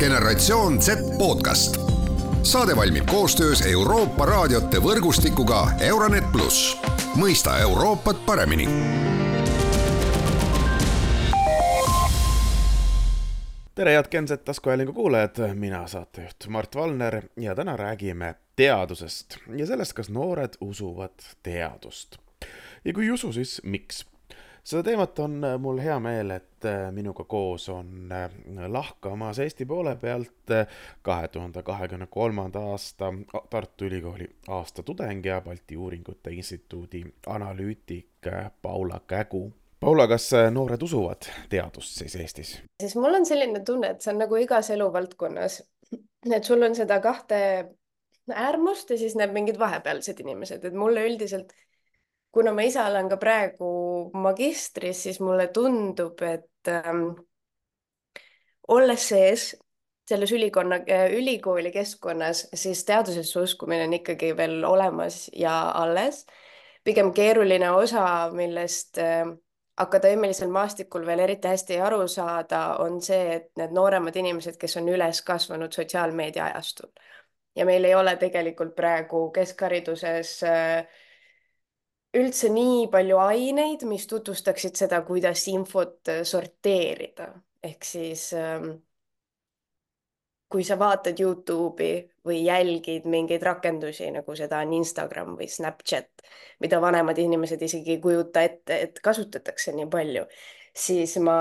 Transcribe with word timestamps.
generatsioon 0.00 0.82
Z 0.82 0.90
podcast. 1.18 1.76
saade 2.42 2.76
valmib 2.76 3.06
koostöös 3.06 3.66
Euroopa 3.66 4.26
raadiote 4.26 4.78
võrgustikuga 4.80 5.66
Euronet 5.80 6.32
pluss, 6.32 6.76
mõista 7.14 7.58
Euroopat 7.60 8.26
paremini 8.26 8.68
tere, 13.74 13.92
head 13.92 14.08
Genset 14.10 14.44
taskuhäälingu 14.44 14.92
kuulajad, 14.92 15.54
mina 15.54 15.86
saatejuht 15.86 16.48
Mart 16.48 16.74
Valner 16.74 17.22
ja 17.36 17.54
täna 17.54 17.76
räägime 17.76 18.34
teadusest 18.56 19.36
ja 19.56 19.66
sellest, 19.66 19.92
kas 19.92 20.08
noored 20.08 20.56
usuvad 20.60 21.20
teadust. 21.42 22.16
ja 22.84 22.92
kui 22.92 23.04
ei 23.04 23.10
usu, 23.10 23.32
siis 23.32 23.60
miks? 23.64 24.09
Seda 24.64 24.82
teemat 24.82 25.18
on 25.18 25.44
äh, 25.44 25.58
mul 25.58 25.78
hea 25.80 25.98
meel, 26.00 26.30
et 26.34 26.64
äh, 26.68 26.90
minuga 26.92 27.24
koos 27.24 27.68
on 27.72 28.12
äh, 28.12 28.30
lahkamas 28.68 29.38
Eesti 29.38 29.66
poole 29.66 29.96
pealt 29.96 30.54
kahe 31.02 31.28
tuhande 31.28 31.62
kahekümne 31.62 32.06
kolmanda 32.06 32.60
aasta 32.72 33.12
Tartu 33.50 33.84
Ülikooli 33.84 34.28
aastatudeng 34.48 35.24
ja 35.26 35.40
Balti 35.40 35.76
Uuringute 35.76 36.30
Instituudi 36.30 37.04
analüütik 37.26 38.28
Paula 38.62 39.00
Kägu. 39.06 39.52
Paula, 39.80 40.08
kas 40.08 40.30
noored 40.50 40.82
usuvad 40.82 41.28
teadust 41.48 41.98
siis 41.98 42.16
Eestis? 42.16 42.58
siis 42.82 42.96
mul 42.96 43.14
on 43.14 43.26
selline 43.26 43.64
tunne, 43.64 43.94
et 43.94 44.02
see 44.04 44.12
on 44.12 44.20
nagu 44.20 44.36
igas 44.36 44.70
eluvaldkonnas, 44.70 45.62
et 46.34 46.44
sul 46.44 46.62
on 46.62 46.74
seda 46.76 47.00
kahte 47.00 47.40
äärmust 48.34 48.90
ja 48.90 48.98
siis 48.98 49.16
need 49.16 49.32
mingid 49.32 49.58
vahepealsed 49.58 50.20
inimesed, 50.20 50.64
et 50.64 50.76
mulle 50.76 51.06
üldiselt 51.08 51.54
kuna 52.32 52.52
ma 52.54 52.62
ise 52.62 52.82
olen 52.82 53.08
ka 53.10 53.16
praegu 53.20 53.70
magistris, 54.14 55.02
siis 55.06 55.20
mulle 55.20 55.48
tundub, 55.54 56.22
et 56.22 56.70
ähm, 56.70 57.08
olles 58.68 59.08
sees 59.08 59.50
selles 60.10 60.32
ülikonna, 60.34 60.80
ülikooli 61.14 61.70
keskkonnas, 61.70 62.48
siis 62.54 62.84
teadusesse 62.84 63.38
uskumine 63.40 63.84
on 63.86 63.92
ikkagi 64.00 64.32
veel 64.36 64.64
olemas 64.64 65.28
ja 65.34 65.70
alles. 65.70 66.26
pigem 66.84 67.12
keeruline 67.12 67.70
osa, 67.70 68.30
millest 68.32 68.98
äh, 68.98 69.28
akadeemilisel 69.76 70.48
maastikul 70.48 71.06
veel 71.06 71.18
eriti 71.18 71.48
hästi 71.48 71.74
ei 71.74 71.80
aru 71.80 72.08
saada, 72.08 72.76
on 72.80 73.02
see, 73.02 73.34
et 73.34 73.50
need 73.56 73.74
nooremad 73.76 74.16
inimesed, 74.16 74.56
kes 74.56 74.76
on 74.80 74.88
üles 74.88 75.22
kasvanud 75.22 75.72
sotsiaalmeedia 75.72 76.44
ajastul 76.44 76.90
ja 77.56 77.66
meil 77.66 77.84
ei 77.84 77.94
ole 77.94 78.16
tegelikult 78.16 78.74
praegu 78.74 79.28
keskhariduses 79.34 80.42
äh, 80.42 80.86
üldse 82.16 82.50
nii 82.52 82.86
palju 82.92 83.18
aineid, 83.22 83.84
mis 83.88 84.06
tutvustaksid 84.10 84.78
seda, 84.78 85.02
kuidas 85.06 85.46
infot 85.52 86.08
äh, 86.08 86.22
sorteerida. 86.24 87.32
ehk 87.62 87.84
siis 87.84 88.32
ähm, 88.32 88.70
kui 90.50 90.64
sa 90.66 90.78
vaatad 90.78 91.20
Youtube'i 91.20 92.00
või 92.26 92.40
jälgid 92.44 93.04
mingeid 93.10 93.42
rakendusi, 93.46 94.08
nagu 94.10 94.34
seda 94.36 94.62
on 94.64 94.72
Instagram 94.80 95.36
või 95.38 95.46
Snapchat, 95.48 96.24
mida 96.60 96.80
vanemad 96.82 97.18
inimesed 97.22 97.62
isegi 97.62 97.94
ei 97.94 98.00
kujuta 98.02 98.42
ette, 98.48 98.80
et 98.86 98.98
kasutatakse 99.04 99.72
nii 99.76 99.86
palju, 99.92 100.24
siis 100.74 101.16
ma 101.22 101.36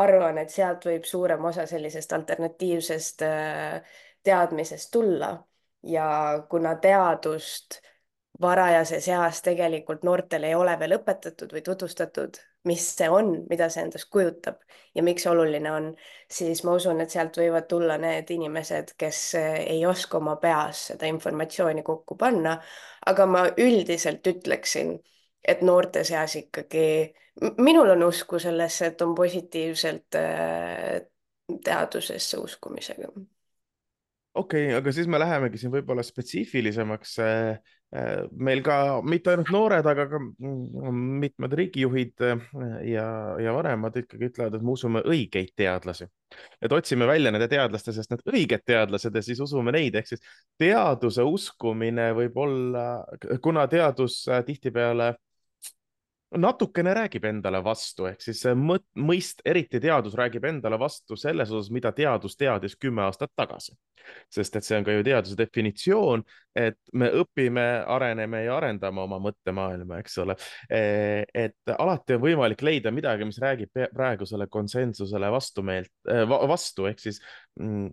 arvan, 0.00 0.40
et 0.42 0.50
sealt 0.50 0.88
võib 0.88 1.06
suurem 1.06 1.44
osa 1.50 1.66
sellisest 1.70 2.12
alternatiivsest 2.18 3.22
äh, 3.28 4.00
teadmisest 4.26 4.90
tulla 4.92 5.30
ja 5.86 6.08
kuna 6.50 6.74
teadust 6.82 7.78
varajases 8.40 9.08
eas 9.08 9.42
tegelikult 9.42 10.04
noortele 10.06 10.50
ei 10.50 10.54
ole 10.54 10.74
veel 10.78 10.94
õpetatud 10.98 11.52
või 11.54 11.62
tutvustatud, 11.66 12.38
mis 12.70 12.84
see 12.96 13.08
on, 13.10 13.32
mida 13.50 13.68
see 13.72 13.82
endast 13.86 14.08
kujutab 14.14 14.60
ja 14.94 15.02
miks 15.02 15.24
see 15.26 15.32
oluline 15.32 15.72
on, 15.72 15.88
siis 16.30 16.62
ma 16.66 16.76
usun, 16.78 17.02
et 17.02 17.14
sealt 17.14 17.38
võivad 17.40 17.66
tulla 17.70 17.98
need 17.98 18.30
inimesed, 18.34 18.94
kes 18.98 19.22
ei 19.40 19.80
oska 19.86 20.20
oma 20.20 20.36
peas 20.42 20.88
seda 20.92 21.10
informatsiooni 21.10 21.82
kokku 21.86 22.16
panna. 22.18 22.58
aga 23.06 23.26
ma 23.26 23.46
üldiselt 23.56 24.26
ütleksin, 24.26 24.98
et 25.42 25.62
noorte 25.62 26.04
seas 26.04 26.36
ikkagi, 26.36 27.14
minul 27.58 27.90
on 27.94 28.02
usku 28.02 28.38
sellesse, 28.38 28.92
et 28.92 29.02
on 29.02 29.14
positiivselt 29.14 30.18
äh, 30.18 31.00
teadusesse 31.64 32.38
uskumisega 32.38 33.10
okei 34.38 34.68
okay,, 34.68 34.76
aga 34.78 34.94
siis 34.94 35.10
me 35.10 35.20
lähemegi 35.20 35.60
siin 35.60 35.74
võib-olla 35.74 36.04
spetsiifilisemaks 36.06 37.18
äh, 37.24 37.76
Äh, 37.96 38.26
meil 38.36 38.60
ka 38.60 39.00
mitte 39.00 39.32
ainult 39.32 39.48
noored, 39.48 39.86
aga 39.88 40.04
ka 40.10 40.18
mitmed 40.92 41.54
riigijuhid 41.56 42.20
äh, 42.20 42.42
ja, 42.90 43.04
ja 43.40 43.54
vanemad 43.56 43.94
ikkagi 43.96 44.28
ütlevad, 44.28 44.58
et 44.58 44.66
me 44.66 44.74
usume 44.74 45.00
õigeid 45.08 45.54
teadlasi. 45.56 46.04
et 46.60 46.72
otsime 46.76 47.06
välja 47.08 47.32
nende 47.32 47.48
teadlaste 47.48 47.94
seast 47.96 48.12
need 48.12 48.26
õiged 48.28 48.66
teadlased 48.68 49.16
ja 49.16 49.22
siis 49.24 49.40
usume 49.40 49.72
neid, 49.72 49.96
ehk 49.96 50.10
siis 50.10 50.20
teaduse 50.60 51.24
uskumine 51.24 52.10
võib 52.18 52.36
olla, 52.36 52.84
kuna 53.40 53.64
teadus 53.72 54.20
tihtipeale 54.44 55.14
natukene 56.36 56.92
räägib 56.94 57.24
endale 57.24 57.60
vastu, 57.64 58.06
ehk 58.10 58.22
siis 58.22 58.42
mõist, 58.52 59.40
eriti 59.48 59.80
teadus 59.80 60.16
räägib 60.18 60.44
endale 60.48 60.78
vastu 60.80 61.16
selles 61.16 61.50
osas, 61.52 61.70
mida 61.72 61.92
teadus 61.96 62.36
teadis 62.36 62.76
kümme 62.76 63.06
aastat 63.06 63.32
tagasi. 63.36 63.76
sest 64.32 64.56
et 64.56 64.64
see 64.64 64.76
on 64.78 64.84
ka 64.86 64.92
ju 64.92 65.02
teaduse 65.04 65.36
definitsioon, 65.36 66.22
et 66.56 66.78
me 66.96 67.10
õpime, 67.20 67.64
areneme 67.92 68.40
ja 68.46 68.54
arendame 68.56 69.02
oma 69.02 69.18
mõttemaailma, 69.20 69.98
eks 70.00 70.18
ole. 70.24 70.36
E, 70.70 71.24
et 71.34 71.72
alati 71.76 72.16
on 72.16 72.22
võimalik 72.22 72.62
leida 72.64 72.92
midagi, 72.94 73.28
mis 73.28 73.40
räägib 73.42 73.76
praegusele 73.92 74.46
konsensusele 74.48 75.28
vastumeelt, 75.32 75.92
vastu, 76.48 76.88
ehk 76.88 77.04
siis 77.04 77.20
mm, 77.60 77.90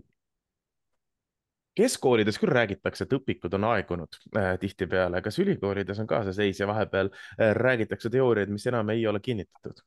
keskkoolides 1.76 2.40
küll 2.42 2.54
räägitakse, 2.56 3.06
et 3.06 3.16
õpikud 3.18 3.54
on 3.58 3.68
aegunud 3.72 4.20
äh, 4.38 4.54
tihtipeale, 4.62 5.22
kas 5.26 5.40
ülikoolides 5.44 6.00
on 6.04 6.08
ka 6.10 6.24
see 6.28 6.38
seis 6.40 6.62
ja 6.62 6.68
vahepeal 6.70 7.12
äh, 7.12 7.52
räägitakse 7.58 8.12
teooriaid, 8.14 8.54
mis 8.54 8.68
enam 8.72 8.90
ei 8.94 9.06
ole 9.08 9.20
kinnitatud 9.24 9.84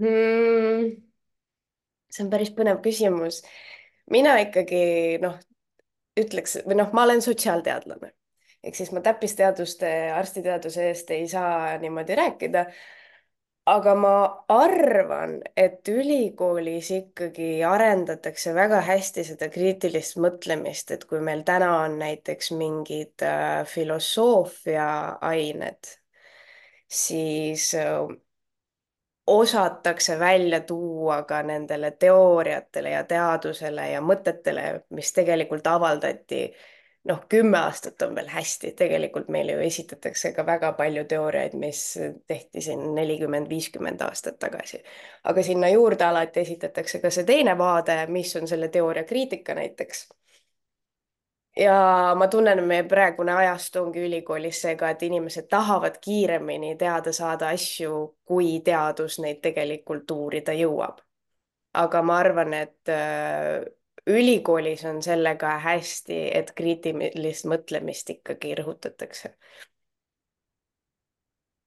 hmm.? 0.00 0.92
see 2.12 2.24
on 2.24 2.30
päris 2.32 2.52
põnev 2.56 2.82
küsimus. 2.84 3.42
mina 4.10 4.36
ikkagi 4.44 5.18
noh, 5.22 5.38
ütleks 6.18 6.60
või 6.66 6.80
noh, 6.80 6.92
ma 6.96 7.04
olen 7.08 7.22
sotsiaalteadlane 7.24 8.12
ehk 8.66 8.74
siis 8.74 8.92
ma 8.94 9.02
täppisteaduste, 9.04 9.88
arstiteaduse 10.16 10.88
eest 10.90 11.10
ei 11.14 11.28
saa 11.30 11.76
niimoodi 11.78 12.16
rääkida 12.18 12.66
aga 13.66 13.94
ma 13.98 14.16
arvan, 14.52 15.40
et 15.58 15.88
ülikoolis 15.90 16.90
ikkagi 17.00 17.48
arendatakse 17.66 18.54
väga 18.54 18.80
hästi 18.86 19.24
seda 19.26 19.48
kriitilist 19.50 20.20
mõtlemist, 20.22 20.92
et 20.94 21.06
kui 21.10 21.20
meil 21.20 21.42
täna 21.48 21.72
on 21.82 21.98
näiteks 21.98 22.52
mingid 22.60 23.26
äh, 23.26 23.64
filosoofia 23.66 24.86
ained, 25.32 25.90
siis 26.86 27.72
äh, 27.74 28.06
osatakse 29.26 30.18
välja 30.18 30.60
tuua 30.60 31.22
ka 31.26 31.42
nendele 31.42 31.90
teooriatele 31.90 32.90
ja 32.94 33.02
teadusele 33.04 33.90
ja 33.90 34.00
mõtetele, 34.00 34.66
mis 34.94 35.10
tegelikult 35.12 35.66
avaldati 35.66 36.44
noh, 37.06 37.24
kümme 37.28 37.58
aastat 37.58 38.02
on 38.02 38.14
veel 38.14 38.28
hästi, 38.28 38.72
tegelikult 38.76 39.28
meile 39.28 39.52
ju 39.52 39.64
esitatakse 39.66 40.32
ka 40.32 40.46
väga 40.46 40.72
palju 40.78 41.04
teooriaid, 41.04 41.54
mis 41.58 41.82
tehti 42.26 42.60
siin 42.60 42.94
nelikümmend, 42.94 43.48
viiskümmend 43.48 44.02
aastat 44.02 44.38
tagasi. 44.38 44.82
aga 45.24 45.42
sinna 45.42 45.68
juurde 45.68 46.04
alati 46.04 46.40
esitatakse 46.40 47.00
ka 47.00 47.10
see 47.10 47.24
teine 47.24 47.58
vaade, 47.58 47.98
mis 48.06 48.36
on 48.36 48.48
selle 48.48 48.68
teooria 48.68 49.04
kriitika 49.04 49.54
näiteks. 49.54 50.08
ja 51.56 51.78
ma 52.18 52.28
tunnen, 52.28 52.64
meie 52.64 52.82
praegune 52.84 53.32
ajastu 53.32 53.82
ongi 53.82 54.06
ülikoolis 54.08 54.60
seega, 54.62 54.90
et 54.90 55.02
inimesed 55.02 55.48
tahavad 55.48 55.98
kiiremini 56.00 56.76
teada 56.76 57.12
saada 57.12 57.48
asju, 57.48 58.16
kui 58.24 58.60
teadus 58.60 59.18
neid 59.18 59.40
tegelikult 59.42 60.10
uurida 60.10 60.52
jõuab. 60.52 61.00
aga 61.74 62.02
ma 62.02 62.18
arvan, 62.18 62.54
et 62.54 62.96
ülikoolis 64.06 64.84
on 64.84 65.02
sellega 65.02 65.56
hästi, 65.62 66.18
et 66.38 66.52
kriitilist 66.56 67.48
mõtlemist 67.50 68.10
ikkagi 68.18 68.54
rõhutatakse. 68.60 69.34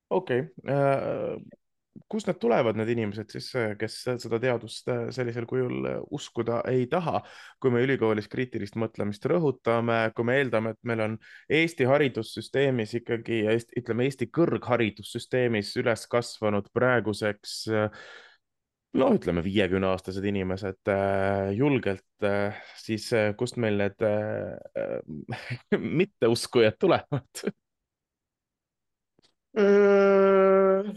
okei 0.10 0.40
okay. 0.40 0.76
äh,, 0.76 1.60
kust 2.10 2.30
need 2.30 2.40
tulevad, 2.42 2.78
need 2.80 2.90
inimesed 2.94 3.30
siis, 3.34 3.50
kes 3.80 3.98
seda 4.24 4.40
teadust 4.42 4.88
sellisel 5.14 5.46
kujul 5.50 5.86
uskuda 6.16 6.62
ei 6.72 6.88
taha, 6.90 7.22
kui 7.62 7.74
me 7.74 7.84
ülikoolis 7.86 8.30
kriitilist 8.32 8.80
mõtlemist 8.80 9.26
rõhutame, 9.30 10.00
kui 10.16 10.26
me 10.26 10.40
eeldame, 10.40 10.74
et 10.74 10.90
meil 10.90 11.04
on 11.06 11.20
Eesti 11.60 11.86
haridussüsteemis 11.90 12.96
ikkagi, 13.02 13.44
ütleme 13.82 14.08
Eesti 14.08 14.30
kõrgharidussüsteemis 14.40 15.76
üles 15.82 16.08
kasvanud 16.10 16.72
praeguseks 16.74 17.60
äh, 17.70 18.10
no 18.98 19.10
ütleme, 19.14 19.44
viiekümneaastased 19.46 20.26
inimesed 20.26 20.90
äh, 20.90 21.52
julgelt 21.58 22.26
äh,, 22.26 22.58
siis 22.82 23.12
äh, 23.14 23.34
kust 23.38 23.60
meil 23.62 23.78
need 23.78 24.02
äh, 24.06 25.78
mitteuskujad 26.02 26.80
tulevad 26.82 27.44
mm,? 29.54 30.92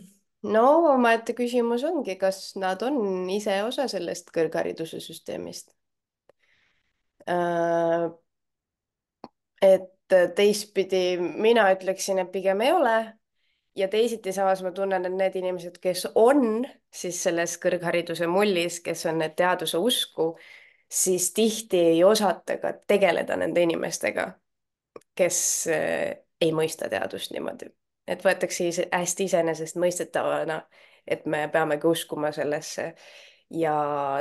no 0.53 0.65
omaette 0.95 1.37
küsimus 1.39 1.85
ongi, 1.87 2.17
kas 2.21 2.55
nad 2.61 2.83
on 2.87 3.29
ise 3.31 3.61
osa 3.67 3.87
sellest 3.91 4.33
kõrghariduse 4.35 4.99
süsteemist. 5.05 5.71
Äh, 7.31 8.09
et 9.63 9.91
teistpidi 10.37 11.17
mina 11.21 11.69
ütleksin, 11.73 12.19
et 12.21 12.33
pigem 12.33 12.61
ei 12.65 12.73
ole 12.75 12.97
ja 13.77 13.89
teisiti 13.89 14.33
samas 14.33 14.63
ma 14.63 14.71
tunnen, 14.73 15.07
et 15.07 15.15
need 15.17 15.37
inimesed, 15.41 15.79
kes 15.83 16.07
on 16.15 16.65
siis 16.93 17.23
selles 17.23 17.57
kõrghariduse 17.63 18.29
mullis, 18.29 18.81
kes 18.85 19.07
on 19.11 19.23
need 19.23 19.37
teaduse 19.39 19.79
usku, 19.81 20.33
siis 20.93 21.33
tihti 21.33 21.81
ei 21.95 22.05
osata 22.05 22.59
ka 22.61 22.75
tegeleda 22.87 23.37
nende 23.41 23.65
inimestega, 23.65 24.27
kes 25.17 25.39
eh, 25.73 26.23
ei 26.41 26.53
mõista 26.53 26.89
teadust 26.93 27.33
niimoodi, 27.33 27.71
et 28.07 28.25
võetakse 28.25 28.89
hästi 28.93 29.29
iseenesestmõistetavana, 29.31 30.63
et 31.07 31.27
me 31.27 31.47
peamegi 31.53 31.87
uskuma 31.87 32.33
sellesse. 32.33 32.95
ja 33.53 33.73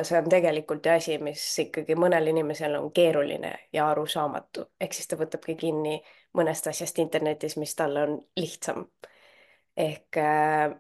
see 0.04 0.18
on 0.20 0.26
tegelikult 0.30 0.86
ju 0.86 0.92
asi, 0.92 1.18
mis 1.18 1.44
ikkagi 1.60 1.96
mõnel 1.96 2.28
inimesel 2.28 2.76
on 2.76 2.90
keeruline 2.92 3.52
ja 3.74 3.86
arusaamatu, 3.90 4.66
ehk 4.80 4.94
siis 4.94 5.08
ta 5.08 5.16
võtabki 5.16 5.56
kinni 5.56 6.02
mõnest 6.36 6.68
asjast 6.68 7.00
internetis, 7.00 7.56
mis 7.58 7.76
talle 7.76 8.04
on 8.04 8.18
lihtsam 8.36 8.86
ehk 9.78 10.18
äh, 10.18 10.72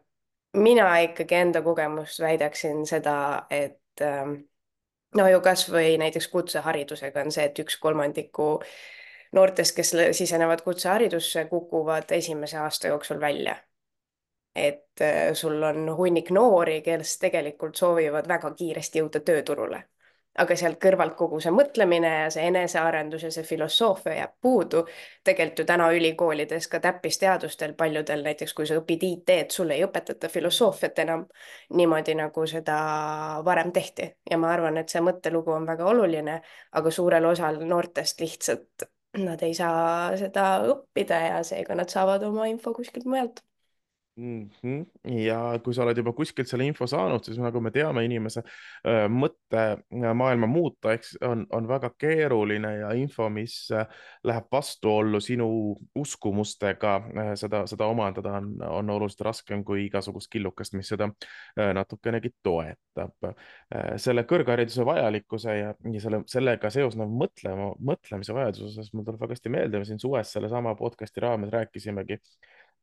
mina 0.54 0.88
ikkagi 1.00 1.36
enda 1.36 1.62
kogemust 1.62 2.20
väidaksin 2.20 2.86
seda, 2.86 3.46
et 3.50 4.02
äh, 4.02 4.26
no 5.16 5.28
ju 5.28 5.42
kasvõi 5.42 5.98
näiteks 6.02 6.28
kutseharidusega 6.32 7.26
on 7.26 7.32
see, 7.32 7.46
et 7.50 7.60
üks 7.64 7.78
kolmandiku 7.80 8.54
noortest, 9.36 9.76
kes 9.76 9.94
sisenevad 10.18 10.64
kutseharidusse, 10.66 11.46
kukuvad 11.50 12.12
esimese 12.12 12.58
aasta 12.58 12.88
jooksul 12.88 13.20
välja. 13.20 13.56
et 14.56 15.02
äh, 15.02 15.34
sul 15.34 15.64
on 15.64 15.96
hunnik 15.96 16.30
noori, 16.32 16.82
kes 16.82 17.18
tegelikult 17.20 17.76
soovivad 17.76 18.28
väga 18.28 18.52
kiiresti 18.52 19.00
jõuda 19.00 19.20
tööturule 19.24 19.84
aga 20.40 20.56
sealt 20.56 20.80
kõrvalt 20.82 21.16
kogu 21.20 21.40
see 21.44 21.52
mõtlemine 21.52 22.12
ja 22.24 22.30
see 22.34 22.46
enesearendus 22.48 23.26
ja 23.28 23.32
see 23.36 23.44
filosoofia 23.44 24.14
jääb 24.16 24.34
puudu. 24.42 24.86
tegelikult 25.24 25.60
ju 25.60 25.66
täna 25.66 25.90
ülikoolides 25.92 26.68
ka 26.68 26.80
täppisteadustel 26.80 27.74
paljudel 27.74 28.24
näiteks, 28.24 28.54
kui 28.54 28.68
sa 28.68 28.80
õpid 28.80 29.04
IT-d, 29.04 29.52
sulle 29.52 29.76
ei 29.76 29.84
õpetata 29.86 30.30
filosoofiat 30.30 31.00
enam 31.00 31.26
niimoodi, 31.74 32.16
nagu 32.16 32.46
seda 32.48 32.78
varem 33.46 33.72
tehti 33.72 34.08
ja 34.32 34.38
ma 34.38 34.54
arvan, 34.54 34.78
et 34.78 34.90
see 34.90 35.04
mõttelugu 35.04 35.52
on 35.52 35.68
väga 35.68 35.86
oluline, 35.86 36.42
aga 36.72 36.92
suurel 36.92 37.26
osal 37.26 37.60
noortest 37.68 38.22
lihtsalt 38.22 38.90
nad 39.20 39.42
ei 39.44 39.54
saa 39.54 40.16
seda 40.18 40.64
õppida 40.72 41.20
ja 41.28 41.40
seega 41.44 41.76
nad 41.76 41.92
saavad 41.92 42.24
oma 42.24 42.48
info 42.48 42.74
kuskilt 42.74 43.06
mujalt 43.06 43.44
mm. 44.16 44.50
-hmm. 44.64 44.86
ja 45.04 45.60
kui 45.64 45.74
sa 45.74 45.84
oled 45.84 45.98
juba 45.98 46.14
kuskilt 46.14 46.50
selle 46.50 46.66
info 46.68 46.88
saanud, 46.88 47.24
siis 47.26 47.40
nagu 47.42 47.62
me 47.62 47.72
teame, 47.72 48.04
inimese 48.06 48.44
äh, 48.44 49.06
mõttemaailma 49.12 50.48
muuta, 50.48 50.94
eks 50.96 51.16
on, 51.28 51.46
on 51.52 51.68
väga 51.68 51.92
keeruline 51.98 52.74
ja 52.78 52.92
info, 52.98 53.30
mis 53.30 53.56
äh, 53.76 53.88
läheb 54.24 54.50
vastuollu 54.52 55.20
sinu 55.24 55.50
uskumustega 55.96 56.96
äh,, 56.98 57.32
seda, 57.40 57.64
seda 57.68 57.88
omandada 57.92 58.36
on, 58.40 58.54
on 58.68 58.90
oluliselt 58.98 59.26
raskem 59.30 59.64
kui 59.64 59.86
igasugust 59.86 60.32
killukest, 60.32 60.76
mis 60.78 60.92
seda 60.94 61.10
äh, 61.12 61.72
natukenegi 61.78 62.34
toetab 62.44 63.30
äh,. 63.32 63.36
selle 63.98 64.26
kõrghariduse 64.28 64.86
vajalikkuse 64.86 65.58
ja, 65.58 65.74
ja 65.94 66.04
selle, 66.04 66.24
sellega 66.28 66.70
seosnev 66.74 67.12
mõtlema, 67.24 67.72
mõtlemise 67.80 68.36
vajaduses 68.36 68.94
mul 68.94 69.06
tuleb 69.08 69.22
väga 69.22 69.38
hästi 69.38 69.54
meelde, 69.54 69.80
me 69.80 69.88
siin 69.88 70.00
suves 70.00 70.34
sellesama 70.36 70.76
podcast'i 70.76 71.24
raames 71.24 71.52
rääkisimegi 71.54 72.20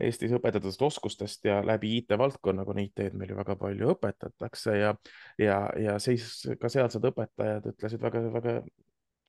Eestis 0.00 0.34
õpetatud 0.36 0.84
oskustest 0.86 1.44
ja 1.48 1.58
läbi 1.66 1.96
IT-valdkonna, 1.98 2.64
kuna 2.64 2.84
IT-d 2.84 3.16
meil 3.18 3.32
ju 3.32 3.38
väga 3.38 3.56
palju 3.58 3.94
õpetatakse 3.94 4.76
ja, 4.78 4.92
ja, 5.42 5.62
ja 5.78 5.96
siis 6.02 6.44
ka 6.60 6.70
sealsed 6.70 7.08
õpetajad 7.10 7.66
ütlesid 7.72 8.02
väga-väga 8.02 8.60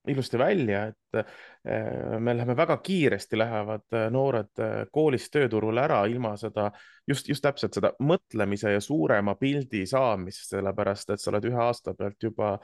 ilusti 0.07 0.37
välja, 0.37 0.83
et 0.87 1.17
eh, 1.65 2.19
me 2.19 2.37
läheme 2.37 2.55
väga 2.57 2.77
kiiresti, 2.83 3.37
lähevad 3.37 3.85
eh, 3.93 4.05
noored 4.11 4.61
eh, 4.63 4.75
koolist 4.91 5.31
tööturule 5.33 5.83
ära 5.83 6.03
ilma 6.07 6.35
seda 6.39 6.69
just, 7.07 7.27
just 7.29 7.43
täpselt 7.43 7.75
seda 7.75 7.91
mõtlemise 7.99 8.73
ja 8.73 8.81
suurema 8.81 9.35
pildi 9.39 9.85
saamist, 9.89 10.47
sellepärast 10.53 11.13
et 11.13 11.23
sa 11.23 11.33
oled 11.33 11.49
ühe 11.51 11.59
aasta 11.65 11.93
pealt 11.97 12.23
juba 12.23 12.55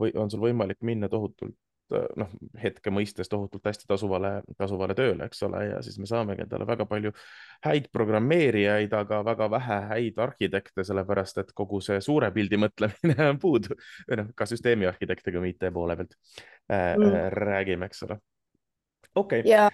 või 0.00 0.12
on 0.18 0.30
sul 0.30 0.42
võimalik 0.42 0.82
minna 0.86 1.08
tohutult 1.08 1.56
noh, 1.90 2.30
hetke 2.62 2.90
mõistes 2.90 3.30
tohutult 3.30 3.66
hästi 3.66 3.86
tasuvale, 3.88 4.40
tasuvale 4.58 4.96
tööle, 4.98 5.28
eks 5.28 5.42
ole, 5.46 5.62
ja 5.70 5.80
siis 5.84 5.98
me 6.02 6.08
saamegi 6.10 6.44
endale 6.44 6.66
väga 6.68 6.86
palju 6.90 7.12
häid 7.66 7.88
programmeerijaid, 7.94 8.92
aga 8.98 9.22
väga 9.26 9.48
vähe 9.56 9.78
häid 9.92 10.20
arhitekte, 10.26 10.84
sellepärast 10.86 11.42
et 11.42 11.54
kogu 11.56 11.80
see 11.84 12.00
suure 12.04 12.30
pildi 12.34 12.60
mõtlemine 12.60 13.16
on 13.30 13.40
puudu 13.42 13.76
või 14.08 14.20
noh, 14.22 14.32
ka 14.36 14.48
süsteemi 14.50 14.88
arhitekte, 14.90 15.34
kui 15.34 15.42
me 15.42 15.54
IT 15.54 15.70
poole 15.74 15.98
pealt 15.98 16.18
äh, 16.18 16.92
mm. 16.96 17.16
räägime, 17.36 17.90
eks 17.90 18.06
ole. 18.08 18.20
okei 19.14 19.44
okay.. 19.44 19.50
ja 19.50 19.70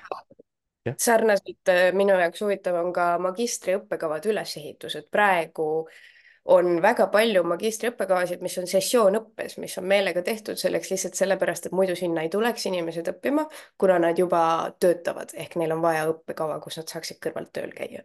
Ja. 0.82 0.97
sarnaselt 0.99 1.70
äh, 1.70 1.93
minu 1.94 2.17
jaoks 2.19 2.41
huvitav 2.43 2.75
on 2.75 2.88
ka 2.91 3.12
magistri 3.23 3.76
õppekavade 3.79 4.32
ülesehitus, 4.32 4.97
et 4.99 5.06
praegu 5.14 5.67
äh, 5.85 6.00
on 6.44 6.78
väga 6.82 7.06
palju 7.12 7.44
magistriõppekavasid, 7.46 8.42
mis 8.42 8.56
on 8.58 8.66
sessioonõppes, 8.70 9.58
mis 9.62 9.76
on 9.78 9.86
meelega 9.90 10.24
tehtud 10.26 10.58
selleks 10.58 10.90
lihtsalt 10.90 11.18
sellepärast, 11.18 11.68
et 11.68 11.76
muidu 11.76 11.94
sinna 11.98 12.24
ei 12.24 12.32
tuleks 12.32 12.66
inimesed 12.70 13.12
õppima, 13.14 13.46
kuna 13.78 14.00
nad 14.02 14.18
juba 14.18 14.42
töötavad, 14.82 15.36
ehk 15.38 15.56
neil 15.60 15.76
on 15.76 15.84
vaja 15.84 16.08
õppekava, 16.10 16.58
kus 16.64 16.80
nad 16.80 16.90
saaksid 16.90 17.22
kõrvalt 17.22 17.52
tööl 17.54 17.74
käia. 17.76 18.02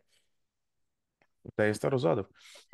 täiesti 1.56 1.88
arusaadav, 1.88 2.26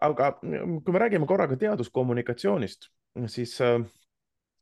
aga 0.01 0.31
kui 0.42 0.94
me 0.94 1.00
räägime 1.00 1.27
korraga 1.30 1.56
teaduskommunikatsioonist, 1.62 2.89
siis 3.30 3.54
äh, 3.62 3.77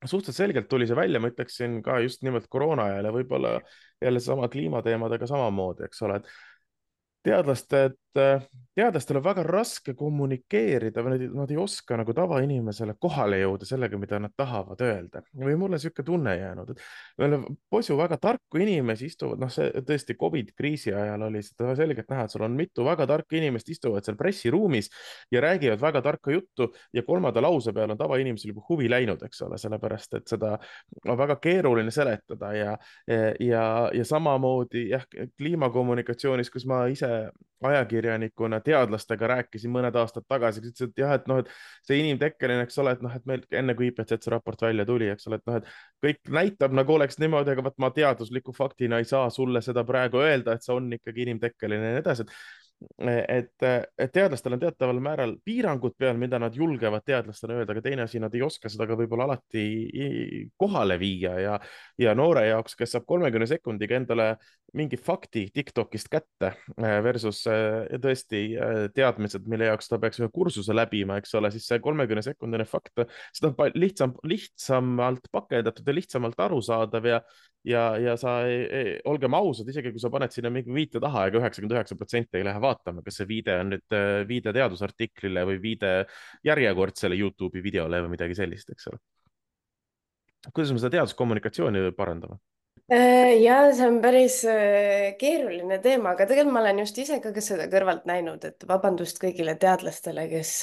suhteliselt 0.06 0.38
selgelt 0.38 0.68
tuli 0.68 0.88
see 0.88 0.95
välja, 0.95 1.19
ma 1.19 1.31
ütleksin 1.31 1.80
ka 1.86 2.00
just 2.03 2.21
nimelt 2.21 2.50
koroona 2.50 2.89
ajal 2.92 3.07
ja 3.07 3.13
võib-olla 3.15 3.53
jälle 4.01 4.19
sama 4.19 4.50
kliimateemadega 4.51 5.30
samamoodi, 5.31 5.88
eks 5.88 6.01
ole, 6.06 6.19
et 6.19 6.27
teadlaste, 7.24 7.83
et 8.16 8.50
teadlastel 8.75 9.19
on 9.19 9.24
väga 9.25 9.44
raske 9.44 9.94
kommunikeerida 10.00 11.04
või 11.04 11.13
nad, 11.16 11.24
nad 11.42 11.52
ei 11.52 11.58
oska 11.60 11.98
nagu 12.00 12.13
tavainimesele 12.16 12.96
kohale 13.04 13.42
jõuda 13.42 13.68
sellega, 13.68 14.00
mida 14.00 14.19
nad 14.24 14.34
tahavad 14.38 14.80
öelda. 14.86 15.22
Või 15.36 15.58
mulle 15.60 15.75
niisugune 15.75 16.08
tunne 16.08 16.36
jäänud, 16.38 16.72
et 16.72 16.84
meil 17.19 17.36
on 17.38 17.58
posu 17.69 17.98
väga 18.00 18.18
tarku 18.22 18.62
inimesi 18.63 19.10
istuvad, 19.12 19.42
noh, 19.44 19.52
see 19.52 19.84
tõesti 19.88 20.16
Covid 20.19 20.54
kriisi 20.58 20.94
ajal 20.96 21.28
oli 21.28 21.44
seda 21.44 21.75
selgelt 21.80 22.08
näha, 22.12 22.25
et 22.25 22.36
sul 22.36 22.46
on 22.48 22.56
mitu 22.56 22.86
väga 22.88 23.08
tarka 23.12 23.38
inimest 23.40 23.69
istuvad 23.75 24.08
seal 24.08 24.19
pressiruumis 24.19 24.90
ja 25.31 25.44
räägivad 25.44 25.84
väga 25.84 26.04
tarka 26.08 26.31
juttu 26.31 26.72
ja 26.96 27.04
kolmanda 27.04 27.44
lause 27.44 27.75
peale 27.75 27.98
on 27.98 28.00
tavainimesel 28.00 28.54
juba 28.54 28.65
huvi 28.70 28.89
läinud, 28.91 29.24
eks 29.27 29.44
ole, 29.48 29.60
sellepärast 29.60 30.20
et 30.22 30.32
seda 30.32 30.56
on 31.06 31.20
väga 31.20 31.36
keeruline 31.44 31.91
seletada 31.91 32.53
ja, 32.56 32.77
ja, 33.39 33.65
ja 33.94 34.08
samamoodi 34.08 34.88
jah, 34.94 35.03
kliimakommunikatsioonis, 35.38 36.50
kus 36.53 36.65
ma 36.70 36.86
ise 36.91 37.12
ajakirjanikuna 37.62 38.00
teadlastega 38.01 39.29
rääkisin 39.36 39.72
mõned 39.74 39.96
aastad 40.00 40.25
tagasi, 40.29 40.62
kes 40.62 40.74
ütlesid, 40.74 40.93
et 40.93 41.03
jah, 41.03 41.13
et 41.17 41.27
noh, 41.31 41.41
et 41.41 41.51
see 41.88 42.00
inimtekkeline, 42.01 42.65
eks 42.67 42.79
ole, 42.84 42.96
et 42.98 43.03
noh, 43.05 43.13
et 43.15 43.27
meil 43.29 43.46
enne 43.62 43.75
kui 43.77 43.89
IPCC 43.91 44.31
raport 44.34 44.62
välja 44.62 44.86
tuli, 44.88 45.10
eks 45.12 45.29
ole, 45.29 45.41
et 45.41 45.50
noh, 45.50 45.60
et 45.62 45.70
kõik 46.05 46.34
näitab 46.39 46.75
nagu 46.77 46.96
oleks 46.98 47.20
niimoodi, 47.22 47.53
aga 47.53 47.67
vot 47.70 47.77
ma 47.81 47.91
teadusliku 47.96 48.55
faktina 48.58 49.01
ei 49.01 49.08
saa 49.10 49.29
sulle 49.34 49.62
seda 49.65 49.86
praegu 49.88 50.24
öelda, 50.24 50.55
et 50.55 50.65
see 50.65 50.75
on 50.75 50.91
ikkagi 50.98 51.27
inimtekkeline 51.27 51.91
ja 51.91 51.98
nii 51.98 52.03
edasi, 52.05 52.27
et 52.27 52.61
et, 53.02 53.54
et 53.62 54.14
teadlastel 54.14 54.56
on 54.56 54.62
teataval 54.62 55.00
määral 55.04 55.36
piirangud 55.46 55.94
peal, 56.00 56.18
mida 56.18 56.40
nad 56.42 56.56
julgevad 56.58 57.04
teadlastele 57.06 57.60
öelda, 57.60 57.76
aga 57.76 57.84
teine 57.86 58.06
asi, 58.06 58.22
nad 58.22 58.34
ei 58.36 58.42
oska 58.46 58.72
seda 58.72 58.88
ka 58.90 58.98
võib-olla 59.00 59.28
alati 59.30 59.66
kohale 60.60 60.98
viia 61.02 61.36
ja, 61.42 61.60
ja 62.02 62.16
noore 62.18 62.48
jaoks, 62.48 62.76
kes 62.80 62.96
saab 62.96 63.06
kolmekümne 63.10 63.48
sekundiga 63.50 63.98
endale 64.00 64.32
mingi 64.78 64.98
fakti 64.98 65.48
Tiktokist 65.54 66.10
kätte 66.12 66.54
versus 67.06 67.44
tõesti 67.46 68.44
teadmised, 68.96 69.46
mille 69.52 69.70
jaoks 69.70 69.92
ta 69.92 70.00
peaks 70.02 70.22
ühe 70.22 70.32
kursuse 70.34 70.76
läbima, 70.76 71.20
eks 71.22 71.36
ole, 71.38 71.52
siis 71.54 71.68
see 71.70 71.82
kolmekümne 71.84 72.24
sekundine 72.26 72.66
fakt, 72.70 73.06
seda 73.36 73.52
on 73.52 73.78
lihtsam, 73.78 74.16
lihtsamalt 74.26 75.28
pakendatud 75.32 75.88
ja 75.88 75.98
lihtsamalt 76.00 76.46
arusaadav 76.50 77.10
ja 77.12 77.22
ja, 77.64 77.98
ja 77.98 78.16
sa, 78.18 78.40
olgem 79.06 79.36
ausad, 79.38 79.70
isegi 79.70 79.92
kui 79.94 80.02
sa 80.02 80.10
paned 80.14 80.34
sinna 80.34 80.52
mingi 80.54 80.74
viite 80.74 81.02
taha, 81.02 81.28
ega 81.30 81.42
üheksakümmend 81.42 81.76
üheksa 81.78 81.98
protsenti 82.00 82.40
ei 82.40 82.46
lähe 82.48 82.62
vaatama, 82.62 82.71
kas 83.06 83.20
see 83.22 83.28
viide 83.30 83.58
on 83.62 83.74
nüüd 83.75 83.96
äh, 83.96 84.22
viide 84.28 84.54
teadusartiklile 84.56 85.46
või 85.48 85.60
viide 85.63 85.92
järjekordsele 86.48 87.18
Youtube'i 87.20 87.63
videole 87.63 88.01
või 88.06 88.16
midagi 88.16 88.38
sellist, 88.38 88.72
eks 88.74 88.90
ole. 88.92 89.01
kuidas 90.51 90.72
me 90.72 90.82
seda 90.82 90.98
teaduskommunikatsiooni 90.98 91.92
parandame? 91.98 92.40
Äh, 92.92 93.38
ja 93.40 93.60
see 93.75 93.88
on 93.88 94.00
päris 94.04 94.42
äh, 94.50 95.13
keeruline 95.20 95.78
teema, 95.84 96.16
aga 96.16 96.25
tegelikult 96.28 96.56
ma 96.56 96.63
olen 96.63 96.82
just 96.84 96.98
ise 97.04 97.20
ka 97.24 97.32
seda 97.44 97.68
kõrvalt 97.72 98.08
näinud, 98.10 98.44
et 98.50 98.66
vabandust 98.68 99.22
kõigile 99.22 99.56
teadlastele, 99.60 100.25
kes 100.32 100.54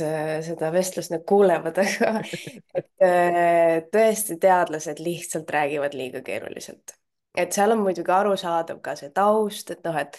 seda 0.48 0.72
vestlust 0.74 1.14
nüüd 1.14 1.24
kuulevad, 1.28 1.78
aga 1.84 2.12
et 2.80 3.88
tõesti 3.94 4.36
teadlased 4.42 5.00
lihtsalt 5.04 5.50
räägivad 5.56 5.96
liiga 5.96 6.24
keeruliselt. 6.26 6.98
et 7.38 7.54
seal 7.54 7.72
on 7.72 7.84
muidugi 7.86 8.12
arusaadav 8.12 8.82
ka 8.82 8.96
see 8.98 9.12
taust, 9.14 9.70
et 9.70 9.84
noh, 9.86 9.96
et 10.00 10.18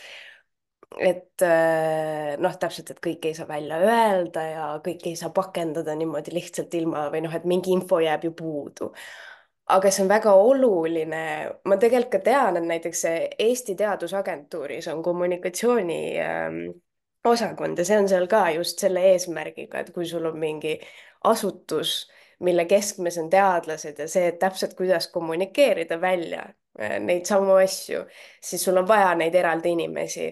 et 0.97 1.41
äh, 1.45 2.35
noh, 2.41 2.55
täpselt, 2.57 2.89
et 2.89 3.01
kõike 3.03 3.29
ei 3.29 3.37
saa 3.37 3.47
välja 3.47 3.77
öelda 3.83 4.43
ja 4.47 4.67
kõike 4.85 5.11
ei 5.11 5.17
saa 5.19 5.29
pakendada 5.33 5.93
niimoodi 5.95 6.33
lihtsalt 6.33 6.73
ilma 6.79 7.07
või 7.13 7.21
noh, 7.25 7.35
et 7.35 7.45
mingi 7.49 7.73
info 7.75 7.99
jääb 8.01 8.25
ju 8.25 8.31
puudu. 8.33 8.91
aga 9.69 9.91
see 9.93 10.01
on 10.01 10.09
väga 10.09 10.31
oluline, 10.33 11.23
ma 11.69 11.77
tegelikult 11.77 12.11
ka 12.15 12.19
tean, 12.25 12.57
et 12.57 12.65
näiteks 12.65 13.03
Eesti 13.37 13.75
Teadusagentuuris 13.77 14.87
on 14.89 15.03
kommunikatsiooni 15.05 16.01
ähm, 16.25 16.57
osakond 17.23 17.77
ja 17.77 17.85
see 17.85 17.99
on 18.01 18.09
seal 18.09 18.25
ka 18.27 18.47
just 18.55 18.81
selle 18.81 19.03
eesmärgiga, 19.11 19.83
et 19.83 19.93
kui 19.93 20.09
sul 20.09 20.25
on 20.25 20.39
mingi 20.41 20.79
asutus, 21.29 22.09
mille 22.39 22.65
keskmes 22.65 23.19
on 23.21 23.29
teadlased 23.29 23.99
ja 23.99 24.07
see, 24.09 24.25
et 24.31 24.39
täpselt 24.41 24.73
kuidas 24.73 25.07
kommunikeerida 25.13 26.01
välja 26.01 26.47
äh, 26.81 26.97
neid 26.99 27.29
samu 27.29 27.59
asju, 27.61 28.07
siis 28.41 28.65
sul 28.65 28.81
on 28.81 28.87
vaja 28.89 29.13
neid 29.21 29.35
eraldi 29.37 29.77
inimesi 29.77 30.31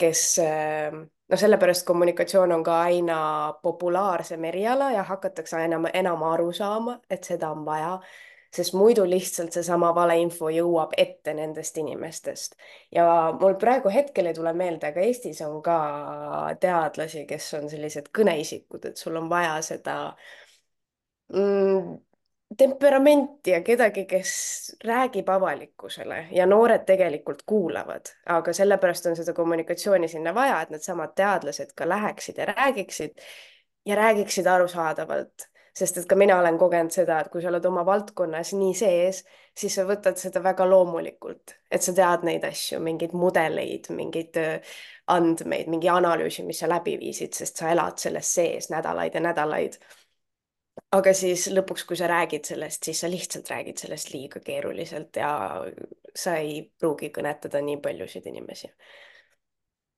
kes 0.00 0.22
noh, 0.40 1.38
sellepärast 1.38 1.86
kommunikatsioon 1.86 2.52
on 2.52 2.64
ka 2.64 2.80
aina 2.88 3.20
populaarsem 3.62 4.44
eriala 4.50 4.90
ja 4.96 5.04
hakatakse 5.06 5.62
enam, 5.64 5.86
enam 5.94 6.22
aru 6.32 6.50
saama, 6.56 6.98
et 7.10 7.24
seda 7.24 7.50
on 7.54 7.64
vaja, 7.66 7.92
sest 8.54 8.74
muidu 8.74 9.04
lihtsalt 9.06 9.54
seesama 9.54 9.92
valeinfo 9.94 10.50
jõuab 10.50 10.94
ette 10.98 11.34
nendest 11.34 11.78
inimestest. 11.78 12.56
ja 12.92 13.06
mul 13.40 13.54
praegu 13.54 13.92
hetkel 13.94 14.26
ei 14.26 14.34
tule 14.34 14.52
meelde, 14.52 14.90
aga 14.90 15.06
Eestis 15.06 15.40
on 15.46 15.62
ka 15.62 15.78
teadlasi, 16.60 17.26
kes 17.30 17.54
on 17.60 17.70
sellised 17.70 18.10
kõneisikud, 18.18 18.90
et 18.90 18.96
sul 18.96 19.16
on 19.20 19.30
vaja 19.30 19.60
seda 19.62 19.96
mm, 21.32 21.94
temperamenti 22.58 23.50
ja 23.50 23.60
kedagi, 23.62 24.04
kes 24.04 24.32
räägib 24.84 25.28
avalikkusele 25.28 26.26
ja 26.30 26.46
noored 26.46 26.84
tegelikult 26.86 27.42
kuulavad, 27.46 28.10
aga 28.26 28.52
sellepärast 28.52 29.06
on 29.06 29.16
seda 29.16 29.34
kommunikatsiooni 29.34 30.08
sinna 30.08 30.34
vaja, 30.34 30.60
et 30.60 30.74
needsamad 30.74 31.14
teadlased 31.16 31.72
ka 31.76 31.88
läheksid 31.88 32.42
ja 32.42 32.48
räägiksid 32.50 33.22
ja 33.86 33.96
räägiksid 33.96 34.46
arusaadavalt, 34.46 35.46
sest 35.76 36.02
et 36.02 36.08
ka 36.10 36.18
mina 36.18 36.40
olen 36.40 36.58
kogenud 36.58 36.90
seda, 36.90 37.20
et 37.20 37.30
kui 37.30 37.42
sa 37.42 37.52
oled 37.52 37.64
oma 37.70 37.86
valdkonnas 37.86 38.52
nii 38.58 38.74
sees, 38.74 39.22
siis 39.56 39.78
sa 39.78 39.86
võtad 39.86 40.18
seda 40.18 40.42
väga 40.42 40.66
loomulikult, 40.66 41.54
et 41.70 41.86
sa 41.86 41.94
tead 41.94 42.26
neid 42.26 42.44
asju, 42.50 42.82
mingeid 42.82 43.14
mudeleid, 43.14 43.86
mingeid 43.94 44.42
äh, 44.42 44.76
andmeid, 45.06 45.70
mingi 45.70 45.88
analüüsi, 45.88 46.42
mis 46.46 46.60
sa 46.60 46.68
läbi 46.68 46.98
viisid, 46.98 47.32
sest 47.36 47.62
sa 47.62 47.70
elad 47.70 47.98
selles 48.02 48.34
sees 48.34 48.70
nädalaid 48.74 49.14
ja 49.14 49.22
nädalaid 49.30 49.78
aga 50.96 51.12
siis 51.16 51.48
lõpuks, 51.52 51.84
kui 51.86 51.98
sa 51.98 52.08
räägid 52.10 52.48
sellest, 52.52 52.86
siis 52.86 53.02
sa 53.02 53.10
lihtsalt 53.10 53.50
räägid 53.50 53.82
sellest 53.82 54.14
liiga 54.14 54.42
keeruliselt 54.44 55.20
ja 55.20 55.30
sa 56.16 56.40
ei 56.40 56.64
pruugi 56.80 57.12
kõnetada 57.14 57.62
nii 57.64 57.78
paljusid 57.82 58.26
inimesi. 58.30 58.70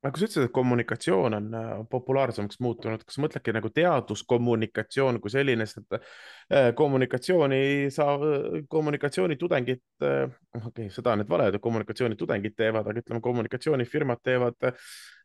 aga 0.03 0.19
sa 0.19 0.27
ütlesid, 0.27 0.49
et 0.49 0.53
kommunikatsioon 0.53 1.37
on 1.37 1.45
äh, 1.55 1.69
populaarsemaks 1.91 2.59
muutunud, 2.61 3.05
kas 3.07 3.21
mõtledki 3.23 3.53
nagu 3.55 3.71
teaduskommunikatsioon 3.71 5.21
kui 5.23 5.31
selline, 5.31 5.67
sest 5.71 5.95
äh, 5.95 6.73
kommunikatsiooni 6.75 7.87
saab, 7.95 8.27
kommunikatsioonitudengid, 8.69 9.85
äh, 10.03 10.27
okei 10.59 10.73
okay,, 10.73 10.91
seda 10.91 11.15
nüüd 11.17 11.31
vale, 11.31 11.49
et 11.53 11.63
kommunikatsioonitudengid 11.63 12.59
teevad, 12.59 12.91
aga 12.91 13.05
ütleme, 13.05 13.23
kommunikatsioonifirmad 13.23 14.25
teevad, 14.27 14.59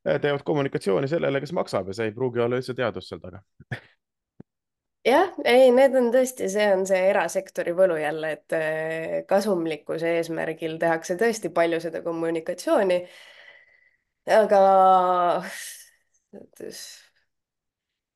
teevad 0.06 0.46
kommunikatsiooni 0.46 1.10
sellele, 1.10 1.42
kes 1.42 1.58
maksab 1.58 1.90
ja 1.90 1.98
see 1.98 2.12
ei 2.12 2.16
pruugi 2.16 2.46
olla 2.46 2.62
üldse 2.62 2.78
teadus 2.78 3.10
seal 3.10 3.24
taga 3.24 3.42
jah, 5.08 5.32
ei, 5.48 5.72
need 5.76 5.96
on 5.98 6.12
tõesti, 6.14 6.50
see 6.52 6.68
on 6.74 6.86
see 6.90 7.00
erasektori 7.12 7.74
võlu 7.78 7.98
jälle, 8.00 8.32
et 8.38 8.56
äh, 8.58 9.16
kasumlikkuse 9.30 10.18
eesmärgil 10.20 10.78
tehakse 10.82 11.18
tõesti 11.20 11.52
palju 11.54 11.80
seda 11.84 12.04
kommunikatsiooni. 12.06 13.02
aga 14.38 14.62